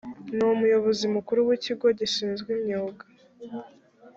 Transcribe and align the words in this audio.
ni 0.35 0.43
umuyobozi 0.53 1.05
mukuru 1.15 1.39
w 1.47 1.49
ikigo 1.57 1.85
gishinzwe 1.99 2.49
imyuga 2.57 3.03